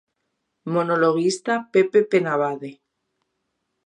Monologuista 0.73 1.53
Pepe 1.73 1.99
Penabade. 2.11 2.71